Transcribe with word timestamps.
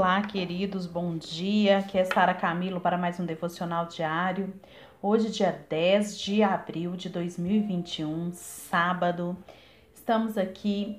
Olá, 0.00 0.22
queridos, 0.22 0.86
bom 0.86 1.18
dia. 1.18 1.80
Aqui 1.80 1.98
é 1.98 2.06
Sara 2.06 2.32
Camilo 2.32 2.80
para 2.80 2.96
mais 2.96 3.20
um 3.20 3.26
devocional 3.26 3.84
diário. 3.84 4.50
Hoje, 5.02 5.30
dia 5.30 5.62
10 5.68 6.18
de 6.18 6.42
abril 6.42 6.96
de 6.96 7.10
2021, 7.10 8.32
sábado. 8.32 9.36
Estamos 9.94 10.38
aqui 10.38 10.98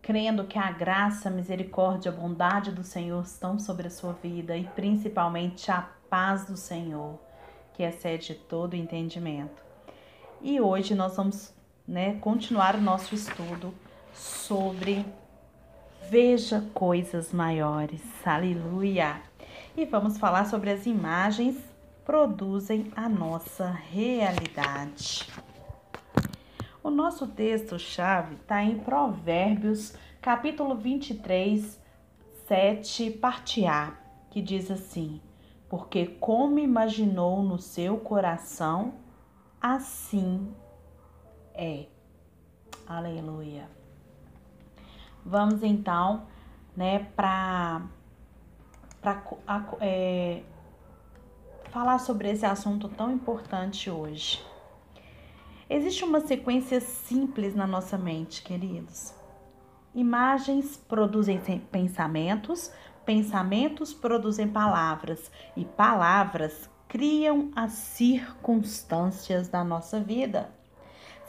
crendo 0.00 0.44
que 0.44 0.56
a 0.56 0.70
graça, 0.70 1.28
a 1.28 1.32
misericórdia, 1.32 2.12
a 2.12 2.14
bondade 2.14 2.70
do 2.70 2.84
Senhor 2.84 3.24
estão 3.24 3.58
sobre 3.58 3.88
a 3.88 3.90
sua 3.90 4.12
vida 4.12 4.56
e 4.56 4.68
principalmente 4.68 5.68
a 5.72 5.82
paz 6.08 6.46
do 6.46 6.56
Senhor, 6.56 7.18
que 7.74 7.82
excede 7.82 8.36
todo 8.36 8.76
entendimento. 8.76 9.60
E 10.40 10.60
hoje 10.60 10.94
nós 10.94 11.16
vamos 11.16 11.52
né, 11.88 12.14
continuar 12.20 12.76
o 12.76 12.80
nosso 12.80 13.16
estudo 13.16 13.74
sobre 14.14 15.04
veja 16.08 16.60
coisas 16.74 17.32
maiores. 17.32 18.02
Aleluia! 18.24 19.22
E 19.76 19.84
vamos 19.84 20.18
falar 20.18 20.46
sobre 20.46 20.70
as 20.70 20.86
imagens 20.86 21.56
produzem 22.04 22.92
a 22.96 23.08
nossa 23.08 23.70
realidade. 23.70 25.28
O 26.82 26.90
nosso 26.90 27.26
texto-chave 27.28 28.34
está 28.34 28.62
em 28.62 28.78
Provérbios, 28.78 29.94
capítulo 30.20 30.74
23, 30.74 31.80
7, 32.46 33.10
parte 33.12 33.64
A, 33.64 33.94
que 34.30 34.42
diz 34.42 34.70
assim: 34.70 35.20
Porque 35.68 36.06
como 36.06 36.58
imaginou 36.58 37.42
no 37.42 37.58
seu 37.58 37.98
coração, 37.98 38.94
assim 39.60 40.52
é. 41.54 41.86
Aleluia. 42.86 43.81
Vamos 45.24 45.62
então, 45.62 46.26
né, 46.76 47.06
para 47.16 47.82
é, 49.80 50.42
falar 51.70 51.98
sobre 51.98 52.30
esse 52.30 52.44
assunto 52.44 52.88
tão 52.88 53.10
importante 53.10 53.90
hoje. 53.90 54.44
Existe 55.70 56.04
uma 56.04 56.20
sequência 56.20 56.80
simples 56.80 57.54
na 57.54 57.66
nossa 57.66 57.96
mente, 57.96 58.42
queridos. 58.42 59.14
Imagens 59.94 60.76
produzem 60.76 61.38
pensamentos, 61.70 62.72
pensamentos 63.04 63.92
produzem 63.92 64.48
palavras 64.48 65.30
e 65.56 65.64
palavras 65.64 66.68
criam 66.88 67.50
as 67.56 67.72
circunstâncias 67.72 69.48
da 69.48 69.64
nossa 69.64 69.98
vida. 69.98 70.50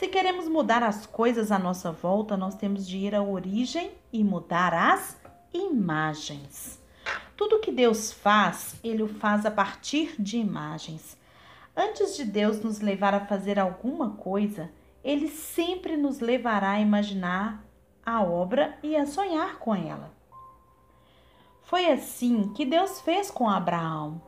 Se 0.03 0.09
queremos 0.09 0.49
mudar 0.49 0.83
as 0.83 1.05
coisas 1.05 1.49
à 1.49 1.57
nossa 1.57 1.89
volta, 1.89 2.35
nós 2.35 2.55
temos 2.55 2.85
de 2.85 2.97
ir 2.97 3.15
à 3.15 3.23
origem 3.23 3.93
e 4.11 4.21
mudar 4.21 4.73
as 4.73 5.17
imagens. 5.53 6.77
Tudo 7.37 7.61
que 7.61 7.71
Deus 7.71 8.11
faz, 8.11 8.75
Ele 8.83 9.01
o 9.01 9.07
faz 9.07 9.45
a 9.45 9.49
partir 9.51 10.21
de 10.21 10.35
imagens. 10.37 11.17
Antes 11.73 12.17
de 12.17 12.25
Deus 12.25 12.61
nos 12.61 12.81
levar 12.81 13.13
a 13.13 13.25
fazer 13.25 13.57
alguma 13.57 14.09
coisa, 14.09 14.69
Ele 15.01 15.29
sempre 15.29 15.95
nos 15.95 16.19
levará 16.19 16.71
a 16.71 16.81
imaginar 16.81 17.63
a 18.05 18.21
obra 18.21 18.77
e 18.83 18.97
a 18.97 19.05
sonhar 19.05 19.57
com 19.57 19.73
ela. 19.73 20.11
Foi 21.61 21.89
assim 21.89 22.51
que 22.53 22.65
Deus 22.65 22.99
fez 22.99 23.31
com 23.31 23.49
Abraão. 23.49 24.21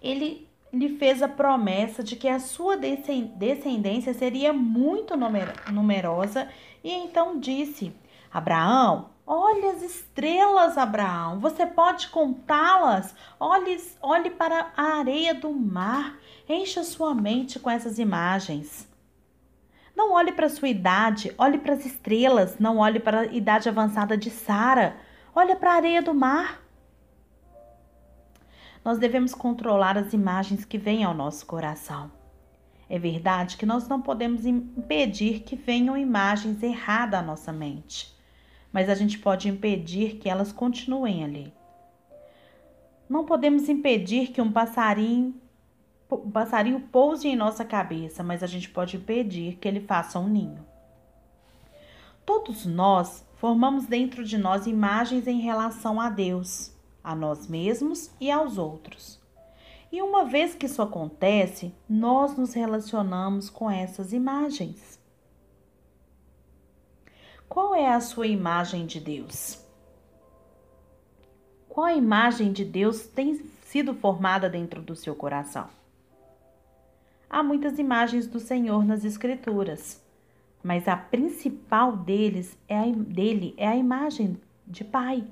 Ele 0.00 0.49
lhe 0.72 0.96
fez 0.96 1.22
a 1.22 1.28
promessa 1.28 2.02
de 2.02 2.16
que 2.16 2.28
a 2.28 2.38
sua 2.38 2.76
descendência 2.76 4.14
seria 4.14 4.52
muito 4.52 5.14
numerosa 5.70 6.48
e 6.82 6.92
então 6.92 7.38
disse: 7.38 7.92
Abraão, 8.32 9.10
olhe 9.26 9.66
as 9.66 9.82
estrelas, 9.82 10.78
Abraão, 10.78 11.40
você 11.40 11.66
pode 11.66 12.08
contá-las? 12.08 13.14
Olhe, 13.38 13.80
olhe 14.00 14.30
para 14.30 14.72
a 14.76 14.98
areia 14.98 15.34
do 15.34 15.52
mar, 15.52 16.18
encha 16.48 16.84
sua 16.84 17.14
mente 17.14 17.58
com 17.58 17.68
essas 17.68 17.98
imagens. 17.98 18.88
Não 19.96 20.12
olhe 20.12 20.32
para 20.32 20.46
a 20.46 20.50
sua 20.50 20.68
idade, 20.68 21.34
olhe 21.36 21.58
para 21.58 21.74
as 21.74 21.84
estrelas, 21.84 22.58
não 22.58 22.78
olhe 22.78 23.00
para 23.00 23.20
a 23.20 23.26
idade 23.26 23.68
avançada 23.68 24.16
de 24.16 24.30
Sara, 24.30 24.96
olhe 25.34 25.54
para 25.56 25.72
a 25.72 25.76
areia 25.76 26.00
do 26.00 26.14
mar. 26.14 26.62
Nós 28.84 28.98
devemos 28.98 29.34
controlar 29.34 29.98
as 29.98 30.12
imagens 30.14 30.64
que 30.64 30.78
vêm 30.78 31.04
ao 31.04 31.12
nosso 31.12 31.44
coração. 31.44 32.10
É 32.88 32.98
verdade 32.98 33.56
que 33.56 33.66
nós 33.66 33.86
não 33.86 34.00
podemos 34.00 34.46
impedir 34.46 35.40
que 35.40 35.54
venham 35.54 35.96
imagens 35.96 36.62
erradas 36.62 37.20
à 37.20 37.22
nossa 37.22 37.52
mente, 37.52 38.12
mas 38.72 38.88
a 38.88 38.94
gente 38.94 39.18
pode 39.18 39.48
impedir 39.48 40.16
que 40.16 40.28
elas 40.28 40.50
continuem 40.50 41.22
ali. 41.22 41.52
Não 43.08 43.24
podemos 43.24 43.68
impedir 43.68 44.28
que 44.28 44.40
um 44.40 44.50
passarinho, 44.50 45.34
um 46.10 46.30
passarinho 46.30 46.80
pouse 46.80 47.28
em 47.28 47.36
nossa 47.36 47.64
cabeça, 47.64 48.22
mas 48.22 48.42
a 48.42 48.46
gente 48.46 48.70
pode 48.70 48.96
impedir 48.96 49.56
que 49.56 49.68
ele 49.68 49.80
faça 49.80 50.18
um 50.18 50.28
ninho. 50.28 50.66
Todos 52.24 52.64
nós 52.64 53.26
formamos 53.36 53.86
dentro 53.86 54.24
de 54.24 54.38
nós 54.38 54.66
imagens 54.66 55.26
em 55.26 55.40
relação 55.40 56.00
a 56.00 56.08
Deus 56.08 56.74
a 57.02 57.14
nós 57.14 57.46
mesmos 57.46 58.10
e 58.20 58.30
aos 58.30 58.58
outros. 58.58 59.20
E 59.92 60.00
uma 60.00 60.24
vez 60.24 60.54
que 60.54 60.66
isso 60.66 60.80
acontece, 60.80 61.74
nós 61.88 62.36
nos 62.36 62.52
relacionamos 62.52 63.50
com 63.50 63.70
essas 63.70 64.12
imagens. 64.12 65.00
Qual 67.48 67.74
é 67.74 67.92
a 67.92 68.00
sua 68.00 68.28
imagem 68.28 68.86
de 68.86 69.00
Deus? 69.00 69.60
Qual 71.68 71.86
a 71.86 71.94
imagem 71.94 72.52
de 72.52 72.64
Deus 72.64 73.06
tem 73.06 73.42
sido 73.64 73.94
formada 73.94 74.48
dentro 74.48 74.80
do 74.80 74.94
seu 74.94 75.16
coração? 75.16 75.68
Há 77.28 77.42
muitas 77.42 77.78
imagens 77.78 78.26
do 78.26 78.38
Senhor 78.38 78.84
nas 78.84 79.04
Escrituras, 79.04 80.00
mas 80.62 80.86
a 80.86 80.96
principal 80.96 81.96
deles 81.96 82.56
é 82.68 82.76
a, 82.76 82.86
dele 82.86 83.54
é 83.56 83.66
a 83.66 83.76
imagem 83.76 84.36
de 84.66 84.84
Pai. 84.84 85.24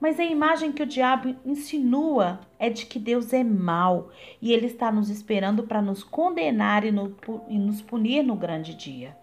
Mas 0.00 0.18
a 0.18 0.24
imagem 0.24 0.72
que 0.72 0.82
o 0.82 0.86
diabo 0.86 1.36
insinua 1.44 2.40
é 2.58 2.70
de 2.70 2.86
que 2.86 2.98
Deus 2.98 3.34
é 3.34 3.44
mau 3.44 4.10
e 4.40 4.52
ele 4.52 4.66
está 4.66 4.90
nos 4.90 5.10
esperando 5.10 5.64
para 5.64 5.82
nos 5.82 6.02
condenar 6.02 6.84
e, 6.84 6.90
no, 6.90 7.14
nos 7.48 7.82
punir 7.82 8.22
no 8.22 8.34
grande 8.34 8.74
dia. 8.74 9.14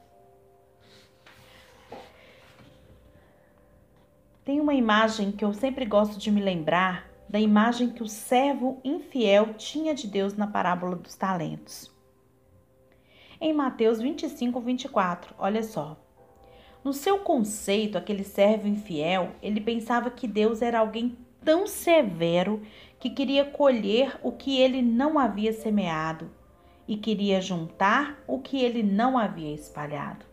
Tem 4.45 4.61
uma 4.61 4.75
imagem 4.75 5.31
que 5.31 5.43
eu 5.43 5.51
sempre 5.51 5.83
gosto 5.83 6.19
de 6.19 6.31
me 6.31 6.41
lembrar 6.41 7.09
da 7.27 7.39
imagem 7.39 7.89
que 7.89 8.03
o 8.03 8.07
servo 8.07 8.79
infiel 8.83 9.55
tinha 9.55 9.93
de 9.93 10.07
Deus 10.07 10.37
na 10.37 10.47
parábola 10.47 10.95
dos 10.95 11.15
talentos. 11.15 11.91
Em 13.41 13.51
Mateus 13.51 13.99
25, 13.99 14.61
24, 14.61 15.35
olha 15.37 15.61
só. 15.63 15.97
No 16.87 16.93
seu 16.93 17.19
conceito, 17.19 17.97
aquele 17.97 18.23
servo 18.23 18.65
infiel, 18.65 19.31
ele 19.43 19.59
pensava 19.59 20.09
que 20.09 20.25
Deus 20.25 20.61
era 20.61 20.79
alguém 20.79 21.17
tão 21.43 21.67
severo 21.67 22.61
que 22.97 23.09
queria 23.09 23.43
colher 23.43 24.17
o 24.23 24.31
que 24.31 24.57
ele 24.57 24.81
não 24.81 25.19
havia 25.19 25.51
semeado 25.51 26.31
e 26.87 26.95
queria 26.95 27.41
juntar 27.41 28.23
o 28.25 28.39
que 28.39 28.63
ele 28.63 28.83
não 28.83 29.17
havia 29.17 29.53
espalhado. 29.53 30.25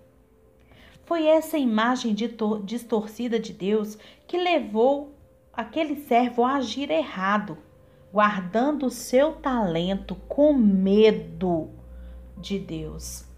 Foi 1.05 1.27
essa 1.27 1.59
imagem 1.59 2.15
distorcida 2.63 3.41
de 3.41 3.53
Deus 3.53 3.99
que 4.25 4.39
levou 4.39 5.13
aquele 5.53 5.97
servo 5.97 6.45
a 6.45 6.55
agir 6.55 6.89
errado, 6.89 7.59
guardando 8.13 8.87
o 8.87 8.91
seu 8.91 9.33
talento 9.33 10.15
com 10.29 10.53
medo 10.53 11.71
de 12.39 12.61
Deus 12.61 13.34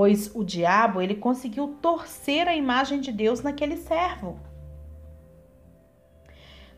pois 0.00 0.34
o 0.34 0.42
diabo 0.42 1.02
ele 1.02 1.14
conseguiu 1.14 1.76
torcer 1.82 2.48
a 2.48 2.56
imagem 2.56 3.02
de 3.02 3.12
Deus 3.12 3.42
naquele 3.42 3.76
servo. 3.76 4.40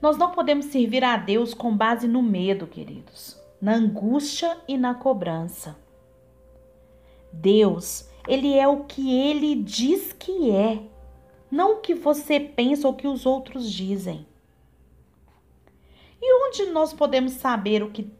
Nós 0.01 0.19
não 0.19 0.33
podemos 0.33 0.67
servir 0.67 1.05
a 1.05 1.17
Deus 1.17 1.55
com 1.55 1.77
base 1.77 2.09
no 2.09 2.21
medo, 2.21 2.67
queridos, 2.67 3.41
na 3.61 3.77
angústia 3.77 4.59
e 4.67 4.77
na 4.77 4.93
cobrança. 4.93 5.79
Deus, 7.33 8.11
ele 8.27 8.59
é 8.59 8.67
o 8.67 8.87
que 8.87 9.17
ele 9.17 9.55
diz 9.55 10.13
que 10.13 10.51
é, 10.51 10.83
não 11.49 11.75
o 11.75 11.81
que 11.81 11.95
você 11.95 12.41
pensa 12.41 12.89
ou 12.89 12.93
o 12.93 12.97
que 12.97 13.07
os 13.07 13.25
outros 13.25 13.71
dizem. 13.71 14.27
E 16.21 16.49
onde 16.49 16.73
nós 16.73 16.93
podemos 16.93 17.35
saber 17.35 17.85
o 17.85 17.91
que 17.93 18.13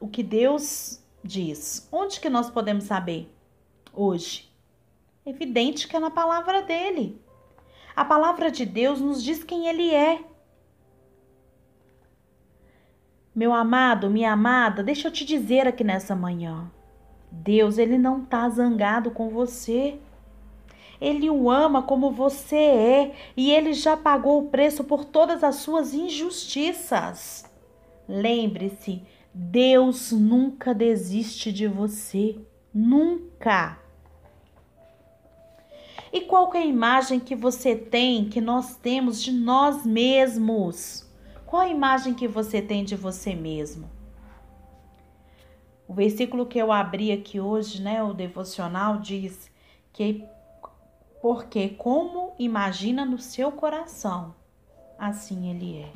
o 0.00 0.08
que 0.08 0.22
Deus 0.22 1.04
diz? 1.22 1.86
Onde 1.92 2.18
que 2.18 2.30
nós 2.30 2.48
podemos 2.48 2.84
saber? 2.84 3.30
Hoje? 3.92 4.50
Evidente 5.24 5.86
que 5.86 5.96
é 5.96 6.00
na 6.00 6.10
palavra 6.10 6.62
dele. 6.62 7.20
A 7.94 8.04
palavra 8.04 8.50
de 8.50 8.64
Deus 8.64 9.00
nos 9.00 9.22
diz 9.22 9.44
quem 9.44 9.66
ele 9.66 9.94
é. 9.94 10.24
Meu 13.34 13.52
amado, 13.52 14.10
minha 14.10 14.32
amada, 14.32 14.82
deixa 14.82 15.08
eu 15.08 15.12
te 15.12 15.24
dizer 15.24 15.66
aqui 15.66 15.84
nessa 15.84 16.16
manhã. 16.16 16.70
Deus, 17.30 17.78
ele 17.78 17.96
não 17.96 18.22
está 18.22 18.48
zangado 18.48 19.10
com 19.10 19.28
você. 19.28 19.98
Ele 21.00 21.30
o 21.30 21.50
ama 21.50 21.82
como 21.82 22.10
você 22.10 22.56
é 22.56 23.14
e 23.36 23.50
ele 23.50 23.72
já 23.72 23.96
pagou 23.96 24.42
o 24.42 24.48
preço 24.48 24.84
por 24.84 25.04
todas 25.04 25.42
as 25.42 25.56
suas 25.56 25.94
injustiças. 25.94 27.44
Lembre-se, 28.06 29.02
Deus 29.32 30.12
nunca 30.12 30.74
desiste 30.74 31.52
de 31.52 31.66
você. 31.66 32.36
Nunca. 32.72 33.78
E 36.12 36.22
qual 36.22 36.52
é 36.54 36.58
a 36.58 36.66
imagem 36.66 37.20
que 37.20 37.36
você 37.36 37.76
tem, 37.76 38.28
que 38.28 38.40
nós 38.40 38.76
temos 38.76 39.22
de 39.22 39.32
nós 39.32 39.86
mesmos? 39.86 41.08
Qual 41.46 41.62
a 41.62 41.68
imagem 41.68 42.14
que 42.14 42.26
você 42.26 42.60
tem 42.60 42.84
de 42.84 42.96
você 42.96 43.34
mesmo? 43.34 43.90
O 45.86 45.94
versículo 45.94 46.46
que 46.46 46.58
eu 46.58 46.70
abri 46.70 47.10
aqui 47.10 47.40
hoje, 47.40 47.82
né, 47.82 48.02
o 48.02 48.14
devocional 48.14 48.98
diz 48.98 49.50
que 49.92 50.24
porque 51.20 51.70
como 51.70 52.32
imagina 52.38 53.04
no 53.04 53.18
seu 53.18 53.52
coração, 53.52 54.34
assim 54.98 55.50
ele 55.50 55.78
é. 55.78 55.92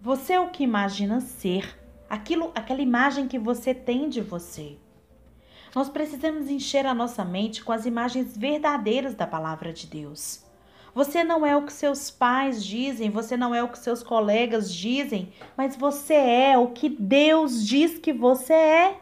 Você 0.00 0.32
é 0.32 0.40
o 0.40 0.50
que 0.50 0.64
imagina 0.64 1.20
ser, 1.20 1.78
aquilo, 2.10 2.50
aquela 2.54 2.82
imagem 2.82 3.28
que 3.28 3.38
você 3.38 3.72
tem 3.72 4.08
de 4.08 4.20
você. 4.20 4.76
Nós 5.74 5.88
precisamos 5.88 6.48
encher 6.48 6.86
a 6.86 6.94
nossa 6.94 7.24
mente 7.24 7.64
com 7.64 7.72
as 7.72 7.84
imagens 7.84 8.36
verdadeiras 8.36 9.14
da 9.14 9.26
palavra 9.26 9.72
de 9.72 9.88
Deus. 9.88 10.44
Você 10.94 11.24
não 11.24 11.44
é 11.44 11.56
o 11.56 11.62
que 11.62 11.72
seus 11.72 12.12
pais 12.12 12.64
dizem, 12.64 13.10
você 13.10 13.36
não 13.36 13.52
é 13.52 13.60
o 13.60 13.68
que 13.68 13.78
seus 13.78 14.00
colegas 14.00 14.72
dizem, 14.72 15.32
mas 15.56 15.74
você 15.74 16.14
é 16.14 16.56
o 16.56 16.68
que 16.68 16.88
Deus 16.88 17.66
diz 17.66 17.98
que 17.98 18.12
você 18.12 18.52
é. 18.52 19.00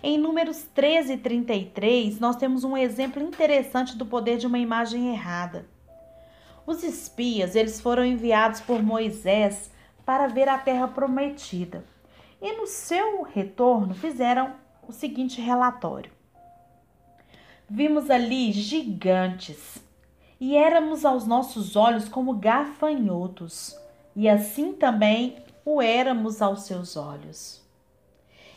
Em 0.00 0.16
Números 0.16 0.62
13 0.72 1.14
e 1.14 1.18
33, 1.18 2.20
nós 2.20 2.36
temos 2.36 2.62
um 2.62 2.76
exemplo 2.76 3.20
interessante 3.20 3.96
do 3.96 4.06
poder 4.06 4.38
de 4.38 4.46
uma 4.46 4.58
imagem 4.58 5.12
errada. 5.12 5.66
Os 6.64 6.84
espias, 6.84 7.56
eles 7.56 7.80
foram 7.80 8.04
enviados 8.04 8.60
por 8.60 8.80
Moisés 8.80 9.68
para 10.04 10.28
ver 10.28 10.48
a 10.48 10.58
terra 10.58 10.86
prometida. 10.86 11.84
E 12.40 12.52
no 12.52 12.68
seu 12.68 13.22
retorno 13.22 13.92
fizeram 13.92 14.54
o 14.88 14.92
seguinte 14.92 15.40
relatório: 15.40 16.12
Vimos 17.68 18.10
ali 18.10 18.52
gigantes, 18.52 19.82
e 20.40 20.56
éramos 20.56 21.04
aos 21.04 21.26
nossos 21.26 21.76
olhos 21.76 22.08
como 22.08 22.34
gafanhotos, 22.34 23.76
e 24.14 24.28
assim 24.28 24.72
também 24.72 25.36
o 25.64 25.82
éramos 25.82 26.40
aos 26.40 26.62
seus 26.62 26.96
olhos. 26.96 27.60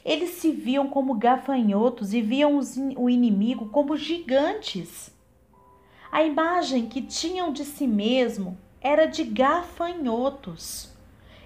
Eles 0.05 0.31
se 0.31 0.51
viam 0.51 0.87
como 0.87 1.15
gafanhotos 1.15 2.13
e 2.13 2.21
viam 2.21 2.59
o 2.95 3.09
inimigo 3.09 3.69
como 3.69 3.97
gigantes. 3.97 5.11
A 6.11 6.23
imagem 6.23 6.87
que 6.87 7.01
tinham 7.01 7.51
de 7.51 7.65
si 7.65 7.85
mesmo 7.85 8.57
era 8.81 9.05
de 9.05 9.23
gafanhotos. 9.23 10.88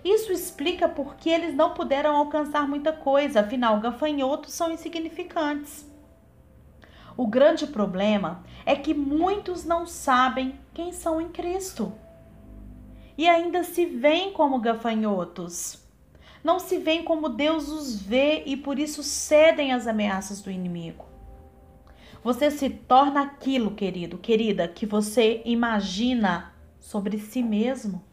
Isso 0.04 0.32
explica 0.32 0.90
por 0.90 1.16
que 1.16 1.30
eles 1.30 1.56
não 1.56 1.74
puderam 1.74 2.16
alcançar 2.16 2.68
muita 2.68 2.92
coisa, 2.92 3.40
afinal, 3.40 3.80
gafanhotos 3.80 4.54
são 4.54 4.72
insignificantes. 4.72 5.90
O 7.16 7.28
grande 7.28 7.68
problema 7.68 8.44
é 8.66 8.76
que 8.76 8.94
muitos 8.94 9.64
não 9.64 9.86
sabem 9.86 10.60
quem 10.74 10.92
são 10.92 11.22
em 11.22 11.30
Cristo 11.30 11.94
e 13.18 13.30
ainda 13.30 13.64
se 13.64 13.86
veem 13.86 14.34
como 14.34 14.60
gafanhotos. 14.60 15.82
Não 16.44 16.60
se 16.60 16.78
veem 16.78 17.04
como 17.04 17.30
Deus 17.30 17.70
os 17.70 17.96
vê 18.02 18.44
e 18.46 18.58
por 18.58 18.78
isso 18.80 19.02
cedem 19.04 19.72
às 19.72 19.88
ameaças 19.88 20.42
do 20.42 20.52
inimigo. 20.52 21.06
Você 22.24 22.50
se 22.50 22.70
torna 22.70 23.22
aquilo, 23.22 23.72
querido, 23.72 24.18
querida, 24.18 24.68
que 24.68 24.86
você 24.86 25.42
imagina 25.46 26.54
sobre 26.80 27.18
si 27.20 27.44
mesmo. 27.44 28.04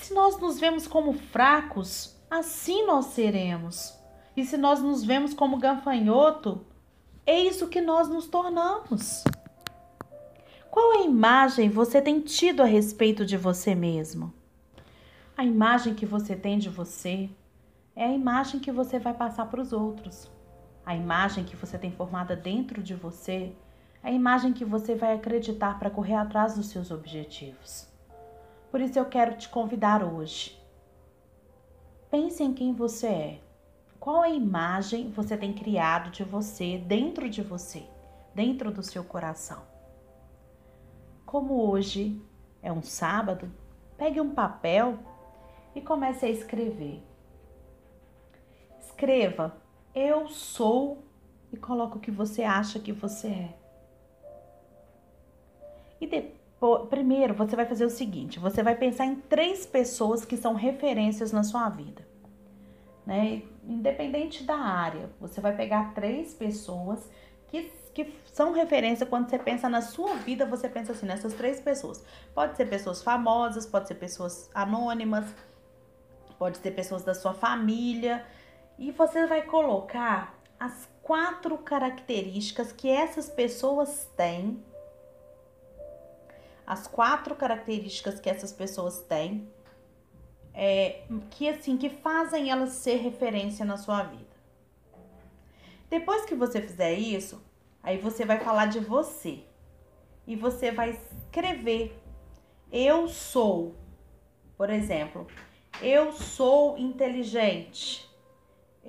Se 0.00 0.14
nós 0.14 0.38
nos 0.38 0.60
vemos 0.60 0.86
como 0.86 1.12
fracos, 1.12 2.16
assim 2.30 2.86
nós 2.86 3.06
seremos. 3.06 3.98
E 4.36 4.44
se 4.44 4.56
nós 4.56 4.80
nos 4.80 5.04
vemos 5.04 5.34
como 5.34 5.58
gafanhoto, 5.58 6.64
é 7.26 7.38
isso 7.38 7.68
que 7.68 7.80
nós 7.80 8.08
nos 8.08 8.26
tornamos. 8.28 9.24
Qual 10.70 10.92
a 10.92 11.04
imagem 11.04 11.68
você 11.68 12.00
tem 12.00 12.20
tido 12.20 12.62
a 12.62 12.64
respeito 12.64 13.26
de 13.26 13.36
você 13.36 13.74
mesmo? 13.74 14.32
A 15.36 15.44
imagem 15.44 15.94
que 15.94 16.06
você 16.06 16.36
tem 16.36 16.58
de 16.58 16.68
você 16.68 17.28
é 17.96 18.04
a 18.04 18.12
imagem 18.12 18.60
que 18.60 18.70
você 18.70 19.00
vai 19.00 19.12
passar 19.12 19.46
para 19.46 19.60
os 19.60 19.72
outros. 19.72 20.30
A 20.86 20.94
imagem 20.94 21.44
que 21.44 21.56
você 21.56 21.76
tem 21.76 21.90
formada 21.90 22.36
dentro 22.36 22.82
de 22.84 22.94
você 22.94 23.52
é 24.02 24.10
a 24.10 24.12
imagem 24.12 24.52
que 24.52 24.64
você 24.64 24.94
vai 24.94 25.14
acreditar 25.14 25.76
para 25.76 25.90
correr 25.90 26.14
atrás 26.14 26.54
dos 26.54 26.66
seus 26.66 26.92
objetivos. 26.92 27.97
Por 28.70 28.80
isso 28.80 28.98
eu 28.98 29.04
quero 29.04 29.36
te 29.36 29.48
convidar 29.48 30.04
hoje. 30.04 30.58
Pense 32.10 32.42
em 32.42 32.52
quem 32.52 32.72
você 32.72 33.06
é. 33.06 33.40
Qual 33.98 34.22
a 34.22 34.28
imagem 34.28 35.10
você 35.10 35.36
tem 35.36 35.52
criado 35.52 36.10
de 36.10 36.24
você 36.24 36.78
dentro 36.78 37.28
de 37.28 37.42
você, 37.42 37.84
dentro 38.34 38.70
do 38.70 38.82
seu 38.82 39.02
coração? 39.04 39.62
Como 41.26 41.68
hoje 41.68 42.22
é 42.62 42.72
um 42.72 42.82
sábado, 42.82 43.50
pegue 43.96 44.20
um 44.20 44.34
papel 44.34 44.98
e 45.74 45.80
comece 45.80 46.26
a 46.26 46.30
escrever. 46.30 47.02
Escreva 48.78 49.56
eu 49.94 50.28
sou 50.28 51.04
e 51.52 51.56
coloca 51.56 51.96
o 51.96 52.00
que 52.00 52.10
você 52.10 52.42
acha 52.42 52.78
que 52.78 52.92
você 52.92 53.28
é. 53.28 53.58
E 56.00 56.06
depois, 56.06 56.38
primeiro 56.90 57.34
você 57.34 57.54
vai 57.54 57.66
fazer 57.66 57.84
o 57.84 57.90
seguinte: 57.90 58.38
você 58.38 58.62
vai 58.62 58.74
pensar 58.74 59.06
em 59.06 59.16
três 59.16 59.64
pessoas 59.66 60.24
que 60.24 60.36
são 60.36 60.54
referências 60.54 61.32
na 61.32 61.42
sua 61.42 61.68
vida, 61.68 62.06
né? 63.06 63.42
Independente 63.64 64.44
da 64.44 64.56
área, 64.56 65.10
você 65.20 65.40
vai 65.40 65.54
pegar 65.54 65.94
três 65.94 66.34
pessoas 66.34 67.08
que, 67.48 67.70
que 67.94 68.14
são 68.32 68.52
referência 68.52 69.06
quando 69.06 69.28
você 69.28 69.38
pensa 69.38 69.68
na 69.68 69.82
sua 69.82 70.14
vida, 70.14 70.46
você 70.46 70.68
pensa 70.68 70.92
assim 70.92 71.06
nessas 71.06 71.34
três 71.34 71.60
pessoas. 71.60 72.04
Pode 72.34 72.56
ser 72.56 72.66
pessoas 72.66 73.02
famosas, 73.02 73.66
pode 73.66 73.88
ser 73.88 73.94
pessoas 73.94 74.50
anônimas, 74.54 75.26
pode 76.38 76.58
ser 76.58 76.70
pessoas 76.70 77.02
da 77.02 77.14
sua 77.14 77.34
família 77.34 78.24
e 78.78 78.92
você 78.92 79.26
vai 79.26 79.42
colocar 79.42 80.34
as 80.58 80.88
quatro 81.02 81.58
características 81.58 82.72
que 82.72 82.88
essas 82.88 83.28
pessoas 83.28 84.08
têm. 84.16 84.62
As 86.68 86.86
quatro 86.86 87.34
características 87.34 88.20
que 88.20 88.28
essas 88.28 88.52
pessoas 88.52 89.00
têm, 89.00 89.48
é, 90.52 91.04
que 91.30 91.48
assim, 91.48 91.76
que 91.76 91.88
fazem 91.88 92.50
elas 92.50 92.70
ser 92.70 92.96
referência 92.96 93.64
na 93.64 93.76
sua 93.76 94.02
vida. 94.02 94.36
Depois 95.88 96.26
que 96.26 96.34
você 96.34 96.60
fizer 96.60 96.92
isso, 96.92 97.42
aí 97.82 97.96
você 97.96 98.24
vai 98.24 98.38
falar 98.38 98.66
de 98.66 98.80
você. 98.80 99.44
E 100.26 100.36
você 100.36 100.70
vai 100.70 100.90
escrever: 100.90 101.98
Eu 102.70 103.08
sou, 103.08 103.74
por 104.56 104.68
exemplo, 104.68 105.26
eu 105.80 106.12
sou 106.12 106.76
inteligente 106.76 108.08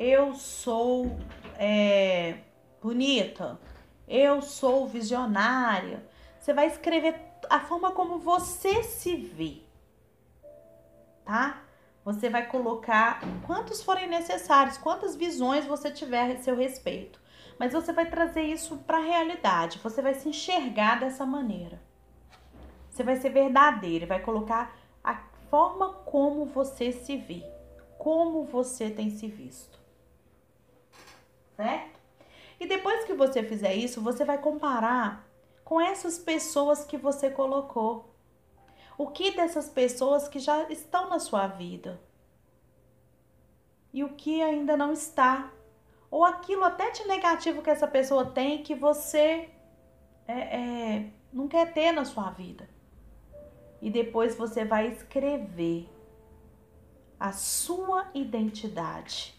eu 0.01 0.33
sou 0.33 1.19
é, 1.57 2.37
bonita, 2.81 3.59
eu 4.07 4.41
sou 4.41 4.87
visionária. 4.87 6.01
Você 6.39 6.53
vai 6.53 6.67
escrever 6.67 7.28
a 7.49 7.59
forma 7.59 7.91
como 7.91 8.19
você 8.19 8.83
se 8.83 9.15
vê, 9.15 9.61
tá? 11.25 11.63
Você 12.05 12.29
vai 12.29 12.47
colocar 12.47 13.21
quantos 13.45 13.83
forem 13.83 14.07
necessários, 14.07 14.77
quantas 14.77 15.15
visões 15.15 15.65
você 15.65 15.91
tiver 15.91 16.31
a 16.31 16.37
seu 16.37 16.55
respeito. 16.55 17.19
Mas 17.59 17.73
você 17.73 17.91
vai 17.91 18.09
trazer 18.09 18.43
isso 18.43 18.77
para 18.77 18.97
a 18.97 19.03
realidade, 19.03 19.79
você 19.79 20.01
vai 20.01 20.13
se 20.13 20.29
enxergar 20.29 20.99
dessa 20.99 21.25
maneira. 21.25 21.81
Você 22.89 23.03
vai 23.03 23.17
ser 23.17 23.29
verdadeiro, 23.29 24.07
vai 24.07 24.21
colocar 24.21 24.73
a 25.03 25.15
forma 25.49 25.93
como 26.05 26.45
você 26.45 26.91
se 26.91 27.17
vê, 27.17 27.43
como 27.97 28.45
você 28.45 28.89
tem 28.89 29.09
se 29.09 29.27
visto 29.27 29.79
certo? 31.59 31.99
E 32.57 32.65
depois 32.65 33.03
que 33.03 33.13
você 33.13 33.43
fizer 33.43 33.75
isso, 33.75 34.01
você 34.01 34.23
vai 34.23 34.37
comparar 34.37 35.28
com 35.69 35.79
essas 35.79 36.17
pessoas 36.17 36.83
que 36.83 36.97
você 36.97 37.29
colocou. 37.29 38.11
O 38.97 39.05
que 39.05 39.29
dessas 39.29 39.69
pessoas 39.69 40.27
que 40.27 40.39
já 40.39 40.63
estão 40.63 41.07
na 41.07 41.19
sua 41.19 41.45
vida? 41.45 42.01
E 43.93 44.03
o 44.03 44.15
que 44.15 44.41
ainda 44.41 44.75
não 44.75 44.91
está? 44.91 45.51
Ou 46.09 46.25
aquilo 46.25 46.63
até 46.63 46.89
de 46.89 47.07
negativo 47.07 47.61
que 47.61 47.69
essa 47.69 47.87
pessoa 47.87 48.25
tem 48.25 48.63
que 48.63 48.73
você 48.73 49.51
é, 50.27 50.39
é, 50.39 51.09
não 51.31 51.47
quer 51.47 51.71
ter 51.71 51.91
na 51.91 52.03
sua 52.03 52.31
vida. 52.31 52.67
E 53.79 53.91
depois 53.91 54.35
você 54.35 54.65
vai 54.65 54.87
escrever 54.87 55.87
a 57.19 57.31
sua 57.31 58.07
identidade 58.15 59.35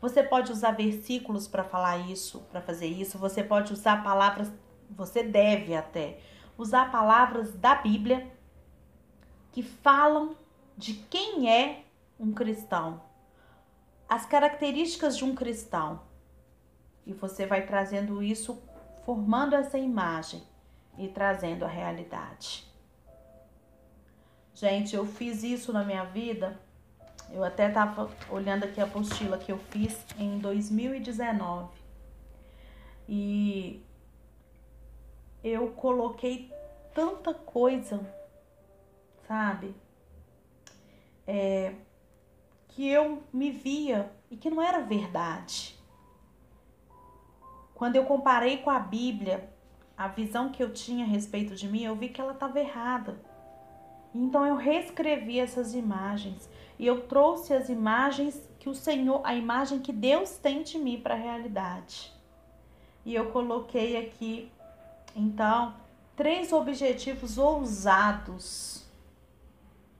Você 0.00 0.22
pode 0.22 0.50
usar 0.52 0.70
versículos 0.70 1.46
para 1.46 1.64
falar 1.64 1.98
isso, 1.98 2.40
para 2.50 2.62
fazer 2.62 2.86
isso. 2.86 3.18
Você 3.18 3.44
pode 3.44 3.74
usar 3.74 4.02
palavras, 4.02 4.50
você 4.90 5.22
deve 5.22 5.74
até 5.74 6.18
usar 6.56 6.90
palavras 6.90 7.52
da 7.52 7.74
Bíblia 7.74 8.30
que 9.52 9.62
falam 9.62 10.36
de 10.76 10.94
quem 10.94 11.50
é 11.50 11.84
um 12.18 12.32
cristão, 12.32 13.02
as 14.08 14.26
características 14.26 15.16
de 15.16 15.24
um 15.24 15.34
cristão. 15.34 16.00
E 17.06 17.12
você 17.12 17.46
vai 17.46 17.64
trazendo 17.64 18.22
isso, 18.22 18.62
formando 19.04 19.54
essa 19.54 19.78
imagem 19.78 20.42
e 20.98 21.08
trazendo 21.08 21.64
a 21.64 21.68
realidade. 21.68 22.66
Gente, 24.54 24.96
eu 24.96 25.06
fiz 25.06 25.42
isso 25.42 25.72
na 25.72 25.84
minha 25.84 26.04
vida. 26.04 26.58
Eu 27.30 27.44
até 27.44 27.68
estava 27.68 28.10
olhando 28.30 28.64
aqui 28.64 28.80
a 28.80 28.84
apostila 28.84 29.36
que 29.38 29.52
eu 29.52 29.58
fiz 29.58 30.04
em 30.18 30.38
2019. 30.38 31.68
E 33.08 33.85
eu 35.48 35.68
coloquei 35.68 36.52
tanta 36.92 37.32
coisa, 37.32 38.00
sabe? 39.28 39.74
É, 41.26 41.74
que 42.68 42.88
eu 42.88 43.22
me 43.32 43.50
via 43.50 44.10
e 44.30 44.36
que 44.36 44.50
não 44.50 44.60
era 44.60 44.80
verdade. 44.80 45.78
Quando 47.74 47.96
eu 47.96 48.04
comparei 48.04 48.58
com 48.58 48.70
a 48.70 48.78
Bíblia, 48.78 49.48
a 49.96 50.08
visão 50.08 50.50
que 50.50 50.62
eu 50.62 50.72
tinha 50.72 51.04
a 51.04 51.08
respeito 51.08 51.54
de 51.54 51.68
mim, 51.68 51.84
eu 51.84 51.94
vi 51.94 52.08
que 52.08 52.20
ela 52.20 52.32
estava 52.32 52.58
errada. 52.58 53.20
Então 54.14 54.44
eu 54.46 54.56
reescrevi 54.56 55.38
essas 55.38 55.74
imagens 55.74 56.48
e 56.78 56.86
eu 56.86 57.06
trouxe 57.06 57.52
as 57.52 57.68
imagens 57.68 58.40
que 58.58 58.68
o 58.68 58.74
Senhor, 58.74 59.20
a 59.24 59.34
imagem 59.34 59.78
que 59.78 59.92
Deus 59.92 60.38
tem 60.38 60.62
de 60.62 60.78
mim 60.78 61.00
para 61.00 61.14
a 61.14 61.18
realidade. 61.18 62.12
E 63.04 63.14
eu 63.14 63.30
coloquei 63.30 63.96
aqui, 63.96 64.50
então, 65.16 65.74
três 66.14 66.52
objetivos 66.52 67.38
ousados 67.38 68.86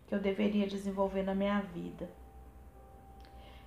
que 0.06 0.14
eu 0.14 0.20
deveria 0.20 0.66
desenvolver 0.66 1.23
na 1.23 1.35
minha 1.35 1.58
vida. 1.62 2.08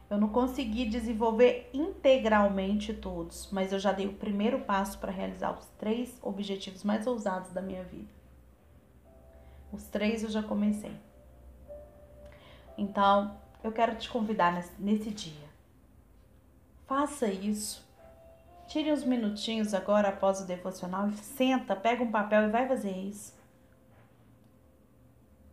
Eu 0.07 0.19
não 0.19 0.29
consegui 0.29 0.85
desenvolver 0.85 1.67
integralmente 1.73 2.93
todos, 2.93 3.49
mas 3.51 3.73
eu 3.73 3.79
já 3.79 3.91
dei 3.91 4.05
o 4.05 4.13
primeiro 4.13 4.59
passo 4.59 4.99
para 4.99 5.11
realizar 5.11 5.57
os 5.57 5.65
três 5.79 6.19
objetivos 6.21 6.83
mais 6.83 7.07
ousados 7.07 7.51
da 7.51 7.61
minha 7.61 7.83
vida. 7.83 8.09
Os 9.71 9.83
três 9.87 10.21
eu 10.21 10.29
já 10.29 10.43
comecei. 10.43 10.95
Então, 12.77 13.39
eu 13.63 13.71
quero 13.71 13.95
te 13.95 14.07
convidar 14.07 14.53
nesse 14.77 15.09
dia. 15.09 15.49
Faça 16.85 17.27
isso. 17.27 17.88
Tire 18.69 18.93
uns 18.93 19.03
minutinhos 19.03 19.73
agora 19.73 20.09
após 20.09 20.41
o 20.41 20.45
devocional 20.45 21.09
e 21.09 21.17
senta, 21.17 21.75
pega 21.75 22.03
um 22.03 22.11
papel 22.11 22.43
e 22.43 22.51
vai 22.51 22.67
fazer 22.67 22.91
isso. 22.91 23.33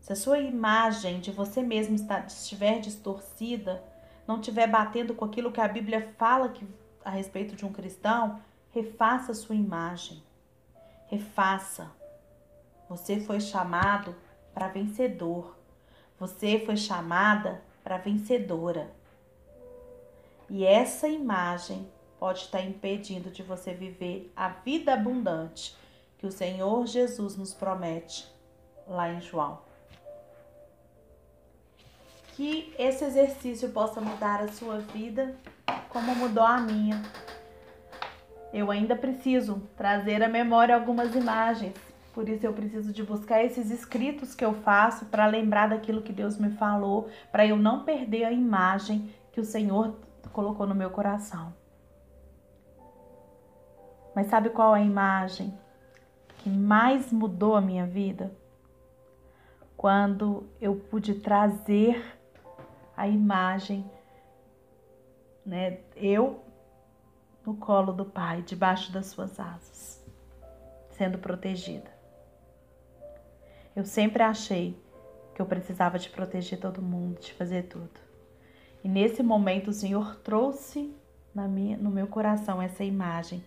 Se 0.02 0.12
a 0.12 0.16
sua 0.16 0.38
imagem 0.38 1.18
de 1.18 1.32
você 1.32 1.62
mesmo 1.62 1.96
estiver 1.96 2.78
distorcida, 2.78 3.82
não 4.28 4.38
estiver 4.38 4.66
batendo 4.66 5.14
com 5.14 5.25
aquilo 5.25 5.50
que 5.50 5.62
a 5.62 5.66
Bíblia 5.66 6.12
fala 6.18 6.50
que, 6.50 6.68
a 7.02 7.08
respeito 7.08 7.56
de 7.56 7.64
um 7.64 7.73
cristão, 7.73 8.38
refaça 8.70 9.32
a 9.32 9.35
sua 9.35 9.54
imagem. 9.54 10.23
Refaça. 11.06 11.90
Você 12.87 13.18
foi 13.18 13.40
chamado 13.40 14.14
para 14.52 14.68
vencedor. 14.68 15.56
Você 16.20 16.62
foi 16.66 16.76
chamada 16.76 17.62
para 17.82 17.96
vencedora. 17.96 18.94
E 20.50 20.66
essa 20.66 21.08
imagem 21.08 21.90
pode 22.18 22.40
estar 22.40 22.62
impedindo 22.62 23.30
de 23.30 23.42
você 23.42 23.73
viver 23.73 24.32
a 24.37 24.49
vida 24.49 24.94
abundante 24.94 25.76
que 26.18 26.26
o 26.26 26.32
Senhor 26.32 26.87
Jesus 26.87 27.37
nos 27.37 27.52
promete 27.52 28.26
lá 28.87 29.12
em 29.12 29.20
João 29.20 29.66
que 32.37 32.75
esse 32.78 33.02
exercício 33.02 33.70
possa 33.70 33.99
mudar 33.99 34.42
a 34.42 34.49
sua 34.49 34.78
vida 34.78 35.35
como 35.88 36.14
mudou 36.14 36.44
a 36.44 36.61
minha. 36.61 37.02
Eu 38.52 38.70
ainda 38.70 38.94
preciso 38.94 39.62
trazer 39.75 40.23
à 40.23 40.28
memória 40.28 40.75
algumas 40.75 41.14
imagens, 41.14 41.75
por 42.12 42.28
isso 42.28 42.46
eu 42.46 42.52
preciso 42.52 42.92
de 42.92 43.02
buscar 43.02 43.42
esses 43.42 43.70
escritos 43.70 44.35
que 44.35 44.44
eu 44.44 44.52
faço 44.52 45.06
para 45.06 45.26
lembrar 45.26 45.70
daquilo 45.70 46.02
que 46.02 46.12
Deus 46.12 46.37
me 46.37 46.50
falou, 46.50 47.08
para 47.32 47.46
eu 47.46 47.56
não 47.56 47.85
perder 47.85 48.25
a 48.25 48.32
imagem 48.32 49.11
que 49.32 49.40
o 49.40 49.44
Senhor 49.44 49.96
colocou 50.30 50.66
no 50.66 50.75
meu 50.75 50.90
coração. 50.90 51.54
Mas 54.16 54.28
sabe 54.28 54.49
qual 54.49 54.75
é 54.75 54.80
a 54.80 54.82
imagem 54.82 55.52
que 56.38 56.49
mais 56.49 57.12
mudou 57.12 57.54
a 57.54 57.61
minha 57.61 57.85
vida? 57.85 58.35
Quando 59.76 60.49
eu 60.58 60.75
pude 60.75 61.16
trazer 61.16 62.18
a 62.96 63.06
imagem, 63.06 63.85
né? 65.44 65.80
Eu 65.94 66.42
no 67.44 67.58
colo 67.58 67.92
do 67.92 68.06
Pai, 68.06 68.40
debaixo 68.40 68.90
das 68.90 69.04
suas 69.04 69.38
asas, 69.38 70.02
sendo 70.92 71.18
protegida. 71.18 71.90
Eu 73.76 73.85
sempre 73.85 74.23
achei 74.23 74.82
que 75.35 75.42
eu 75.42 75.46
precisava 75.46 75.99
de 75.99 76.08
proteger 76.08 76.58
todo 76.58 76.80
mundo, 76.80 77.20
de 77.20 77.35
fazer 77.35 77.64
tudo. 77.64 78.00
E 78.82 78.88
nesse 78.88 79.23
momento 79.23 79.68
o 79.68 79.75
Senhor 79.75 80.16
trouxe 80.20 80.90
minha, 81.35 81.76
no 81.76 81.90
meu 81.90 82.06
coração 82.06 82.62
essa 82.62 82.82
imagem 82.82 83.44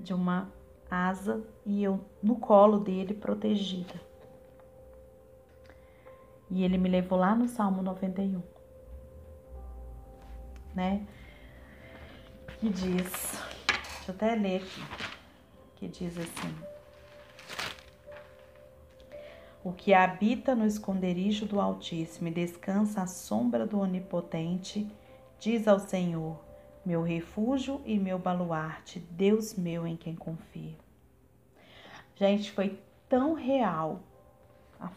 de 0.00 0.12
uma 0.14 0.52
asa 0.90 1.44
e 1.64 1.82
eu 1.82 2.00
no 2.22 2.36
colo 2.36 2.80
dele 2.80 3.14
protegida. 3.14 3.94
E 6.50 6.64
ele 6.64 6.78
me 6.78 6.88
levou 6.88 7.18
lá 7.18 7.34
no 7.34 7.46
Salmo 7.46 7.82
91 7.82 8.42
né? 10.74 11.06
Que 12.58 12.68
diz, 12.68 13.10
deixa 13.66 14.08
eu 14.08 14.14
até 14.14 14.34
ler 14.34 14.56
aqui, 14.56 14.82
que 15.76 15.88
diz 15.88 16.16
assim: 16.18 16.54
O 19.64 19.72
que 19.72 19.94
habita 19.94 20.54
no 20.54 20.66
esconderijo 20.66 21.46
do 21.46 21.60
Altíssimo 21.60 22.28
e 22.28 22.32
descansa 22.32 23.02
à 23.02 23.06
sombra 23.06 23.66
do 23.66 23.78
Onipotente, 23.78 24.90
diz 25.38 25.66
ao 25.66 25.78
Senhor: 25.78 26.38
Meu 26.84 27.02
refúgio 27.02 27.80
e 27.84 27.98
meu 27.98 28.18
baluarte, 28.18 29.00
Deus 29.10 29.54
meu 29.54 29.86
em 29.86 29.96
quem 29.96 30.14
confio. 30.14 30.76
Gente, 32.16 32.50
foi 32.50 32.78
tão 33.08 33.34
real 33.34 34.00
a, 34.78 34.90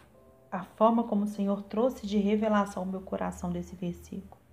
a 0.50 0.62
forma 0.62 1.04
como 1.04 1.24
o 1.24 1.28
Senhor 1.28 1.62
trouxe 1.62 2.06
de 2.06 2.18
revelação 2.18 2.82
ao 2.82 2.88
meu 2.88 3.00
coração 3.00 3.50
desse 3.50 3.74
versículo 3.74 4.44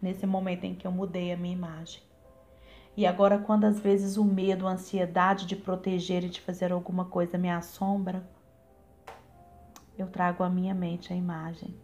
nesse 0.00 0.26
momento 0.26 0.64
em 0.64 0.74
que 0.74 0.86
eu 0.86 0.92
mudei 0.92 1.32
a 1.32 1.36
minha 1.36 1.54
imagem. 1.54 2.02
E 2.96 3.06
agora, 3.06 3.38
quando 3.38 3.64
às 3.64 3.78
vezes 3.78 4.16
o 4.16 4.24
medo, 4.24 4.66
a 4.66 4.72
ansiedade 4.72 5.46
de 5.46 5.54
proteger 5.54 6.24
e 6.24 6.28
de 6.28 6.40
fazer 6.40 6.72
alguma 6.72 7.04
coisa 7.04 7.36
me 7.36 7.50
assombra, 7.50 8.26
eu 9.98 10.06
trago 10.06 10.42
à 10.42 10.48
minha 10.48 10.74
mente 10.74 11.12
a 11.12 11.16
imagem, 11.16 11.74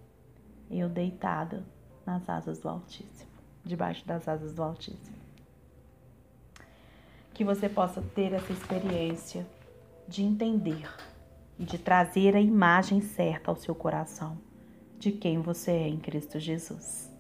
eu 0.70 0.88
deitada 0.88 1.64
nas 2.06 2.28
asas 2.28 2.58
do 2.58 2.68
Altíssimo, 2.68 3.30
debaixo 3.64 4.07
das 4.07 4.28
asas 4.28 4.52
do 4.52 4.62
Altíssimo. 4.62 5.16
Que 7.33 7.45
você 7.45 7.69
possa 7.69 8.02
ter 8.14 8.33
essa 8.33 8.52
experiência 8.52 9.47
de 10.07 10.23
entender 10.23 10.88
e 11.59 11.64
de 11.64 11.78
trazer 11.78 12.37
a 12.37 12.40
imagem 12.40 13.00
certa 13.00 13.50
ao 13.50 13.57
seu 13.57 13.75
coração 13.75 14.38
de 14.99 15.11
quem 15.11 15.40
você 15.40 15.71
é 15.71 15.88
em 15.88 15.99
Cristo 15.99 16.38
Jesus. 16.38 17.11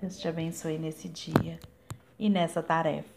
Deus 0.00 0.18
te 0.18 0.28
abençoe 0.28 0.76
nesse 0.78 1.08
dia 1.08 1.58
e 2.18 2.28
nessa 2.28 2.62
tarefa. 2.62 3.13